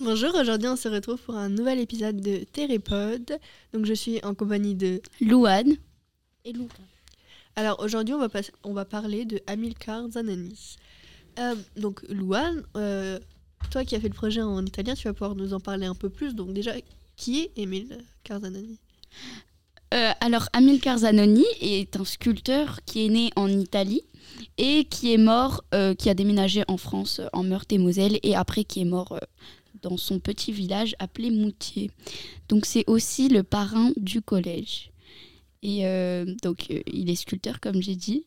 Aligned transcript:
Bonjour, 0.00 0.34
aujourd'hui 0.34 0.68
on 0.68 0.76
se 0.76 0.88
retrouve 0.88 1.18
pour 1.20 1.34
un 1.36 1.48
nouvel 1.48 1.78
épisode 1.78 2.20
de 2.20 2.38
Térépode. 2.44 3.38
Donc 3.72 3.84
je 3.84 3.92
suis 3.92 4.22
en 4.24 4.34
compagnie 4.34 4.74
de 4.74 5.00
Louane. 5.20 5.76
Et 6.44 6.52
Luca. 6.52 6.74
Alors 7.56 7.80
aujourd'hui 7.80 8.14
on 8.14 8.18
va, 8.18 8.28
pas- 8.28 8.40
on 8.64 8.72
va 8.72 8.84
parler 8.84 9.24
de 9.24 9.40
Amilcar 9.46 10.08
Zanoni. 10.10 10.76
Euh, 11.38 11.54
donc 11.76 12.02
Louane, 12.08 12.62
euh, 12.76 13.18
toi 13.70 13.84
qui 13.84 13.94
as 13.94 14.00
fait 14.00 14.08
le 14.08 14.14
projet 14.14 14.40
en 14.40 14.64
italien, 14.64 14.94
tu 14.94 15.06
vas 15.06 15.12
pouvoir 15.12 15.34
nous 15.34 15.52
en 15.52 15.60
parler 15.60 15.86
un 15.86 15.94
peu 15.94 16.08
plus. 16.08 16.34
Donc 16.34 16.52
déjà, 16.54 16.72
qui 17.16 17.40
est 17.40 17.50
Emile 17.56 17.98
Carzanoni 18.24 18.78
Euh, 19.92 20.12
alors, 20.20 20.48
Amilcar 20.52 20.98
Zanoni 20.98 21.44
est 21.60 21.96
un 21.96 22.04
sculpteur 22.04 22.80
qui 22.86 23.04
est 23.04 23.08
né 23.08 23.30
en 23.36 23.48
Italie 23.48 24.02
et 24.56 24.84
qui 24.84 25.12
est 25.12 25.18
mort, 25.18 25.62
euh, 25.74 25.94
qui 25.94 26.08
a 26.08 26.14
déménagé 26.14 26.62
en 26.68 26.76
France, 26.76 27.18
euh, 27.20 27.26
en 27.32 27.42
Meurthe-et-Moselle, 27.42 28.18
et 28.22 28.34
après 28.36 28.64
qui 28.64 28.80
est 28.80 28.84
mort 28.84 29.12
euh, 29.12 29.18
dans 29.82 29.96
son 29.96 30.18
petit 30.18 30.52
village 30.52 30.94
appelé 30.98 31.30
Moutier. 31.30 31.90
Donc, 32.48 32.66
c'est 32.66 32.84
aussi 32.88 33.28
le 33.28 33.42
parrain 33.42 33.92
du 33.96 34.22
collège. 34.22 34.90
Et 35.62 35.86
euh, 35.86 36.24
donc, 36.42 36.66
euh, 36.70 36.80
il 36.86 37.10
est 37.10 37.16
sculpteur, 37.16 37.60
comme 37.60 37.82
j'ai 37.82 37.96
dit. 37.96 38.24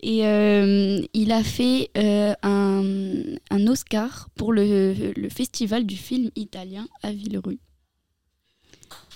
Et 0.00 0.24
euh, 0.26 1.02
il 1.12 1.32
a 1.32 1.42
fait 1.42 1.90
euh, 1.96 2.32
un, 2.42 3.22
un 3.50 3.66
Oscar 3.66 4.28
pour 4.36 4.52
le, 4.52 5.12
le 5.16 5.28
festival 5.28 5.84
du 5.86 5.96
film 5.96 6.30
italien 6.36 6.86
à 7.02 7.12
Villerue. 7.12 7.58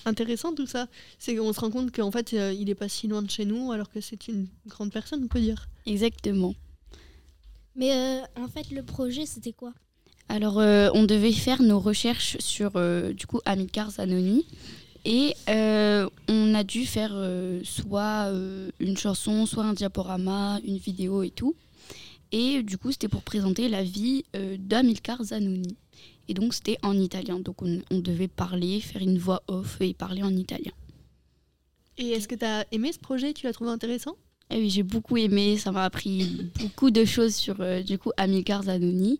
Intéressant 0.04 0.52
tout 0.52 0.66
ça. 0.66 0.88
C'est 1.20 1.36
qu'on 1.36 1.52
se 1.52 1.60
rend 1.60 1.70
compte 1.70 1.92
qu'en 1.92 2.10
fait 2.10 2.32
euh, 2.32 2.52
il 2.52 2.68
est 2.68 2.74
pas 2.74 2.88
si 2.88 3.06
loin 3.06 3.22
de 3.22 3.30
chez 3.30 3.44
nous 3.44 3.70
alors 3.70 3.88
que 3.90 4.00
c'est 4.00 4.26
une 4.26 4.48
grande 4.66 4.90
personne, 4.90 5.22
on 5.22 5.28
peut 5.28 5.38
dire. 5.40 5.68
Exactement. 5.86 6.56
Mais 7.76 7.92
euh, 7.92 8.20
en 8.34 8.48
fait, 8.48 8.70
le 8.72 8.82
projet, 8.82 9.24
c'était 9.24 9.52
quoi? 9.52 9.72
Alors, 10.32 10.60
euh, 10.60 10.88
on 10.94 11.04
devait 11.04 11.30
faire 11.30 11.60
nos 11.60 11.78
recherches 11.78 12.38
sur, 12.38 12.70
euh, 12.76 13.12
du 13.12 13.26
coup, 13.26 13.40
Amilcar 13.44 13.90
Zanoni. 13.90 14.46
Et 15.04 15.34
euh, 15.50 16.08
on 16.26 16.54
a 16.54 16.64
dû 16.64 16.86
faire 16.86 17.12
soit 17.64 18.32
une 18.80 18.96
chanson, 18.96 19.44
soit 19.44 19.64
un 19.64 19.74
diaporama, 19.74 20.58
une 20.64 20.78
vidéo 20.78 21.22
et 21.22 21.28
tout. 21.28 21.54
Et 22.30 22.62
du 22.62 22.78
coup, 22.78 22.92
c'était 22.92 23.08
pour 23.08 23.20
présenter 23.20 23.68
la 23.68 23.82
vie 23.82 24.24
d'Amilcar 24.58 25.22
Zanoni. 25.22 25.76
Et 26.28 26.34
donc, 26.34 26.54
c'était 26.54 26.78
en 26.82 26.98
italien. 26.98 27.38
Donc, 27.38 27.60
on, 27.60 27.82
on 27.90 27.98
devait 27.98 28.26
parler, 28.26 28.80
faire 28.80 29.02
une 29.02 29.18
voix 29.18 29.42
off 29.48 29.82
et 29.82 29.92
parler 29.92 30.22
en 30.22 30.34
italien. 30.34 30.72
Et 31.98 32.08
est-ce 32.12 32.26
que 32.26 32.36
tu 32.36 32.46
as 32.46 32.64
aimé 32.72 32.90
ce 32.90 32.98
projet? 32.98 33.34
Tu 33.34 33.44
l'as 33.44 33.52
trouvé 33.52 33.70
intéressant? 33.70 34.16
Et 34.52 34.58
oui, 34.60 34.70
j'ai 34.70 34.82
beaucoup 34.82 35.16
aimé. 35.16 35.56
Ça 35.56 35.72
m'a 35.72 35.84
appris 35.84 36.50
beaucoup 36.60 36.90
de 36.90 37.04
choses 37.04 37.34
sur 37.34 37.60
euh, 37.60 37.82
du 37.82 37.98
coup 37.98 38.10
Amilcar 38.16 38.64
Zanoni, 38.64 39.18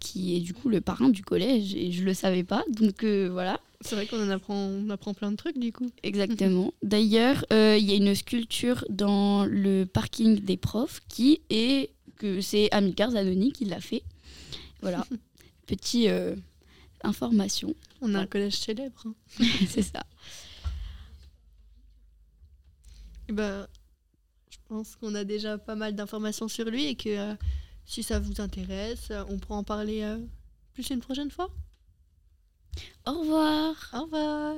qui 0.00 0.36
est 0.36 0.40
du 0.40 0.52
coup 0.54 0.68
le 0.68 0.80
parrain 0.80 1.08
du 1.08 1.22
collège 1.22 1.74
et 1.74 1.90
je 1.90 2.04
le 2.04 2.12
savais 2.14 2.44
pas. 2.44 2.62
Donc 2.70 3.02
euh, 3.02 3.28
voilà, 3.32 3.58
C'est 3.80 3.94
vrai 3.94 4.06
qu'on 4.06 4.22
en 4.22 4.28
apprend, 4.30 4.54
on 4.56 4.90
apprend 4.90 5.14
plein 5.14 5.30
de 5.30 5.36
trucs 5.36 5.58
du 5.58 5.72
coup. 5.72 5.90
exactement. 6.02 6.72
D'ailleurs, 6.82 7.44
euh, 7.52 7.76
il 7.78 7.84
y 7.88 7.92
a 7.92 7.96
une 7.96 8.14
sculpture 8.14 8.84
dans 8.90 9.44
le 9.46 9.84
parking 9.84 10.38
des 10.40 10.56
profs 10.58 11.00
qui 11.08 11.40
est 11.50 11.90
que 12.16 12.40
c'est 12.40 12.70
Amilcar 12.72 13.12
Zanoni 13.12 13.52
qui 13.52 13.64
l'a 13.64 13.80
fait. 13.80 14.02
Voilà, 14.82 15.06
petit 15.66 16.08
euh, 16.08 16.34
information, 17.02 17.74
On 18.02 18.14
a 18.14 18.20
un 18.20 18.26
collège 18.26 18.58
célèbre. 18.58 19.04
hein. 19.06 19.14
c'est 19.68 19.82
ça. 19.82 20.02
Eh 23.28 23.32
ben, 23.32 23.66
je 24.54 24.58
pense 24.68 24.96
qu'on 24.96 25.14
a 25.14 25.24
déjà 25.24 25.58
pas 25.58 25.74
mal 25.74 25.94
d'informations 25.94 26.48
sur 26.48 26.66
lui 26.66 26.86
et 26.86 26.94
que 26.94 27.08
euh, 27.08 27.34
si 27.84 28.02
ça 28.02 28.18
vous 28.18 28.40
intéresse, 28.40 29.08
euh, 29.10 29.24
on 29.28 29.38
pourra 29.38 29.58
en 29.58 29.64
parler 29.64 30.02
euh, 30.02 30.18
plus 30.72 30.88
une 30.90 31.00
prochaine 31.00 31.30
fois. 31.30 31.50
Au 33.06 33.12
revoir. 33.12 33.74
Au 33.92 34.02
revoir. 34.04 34.54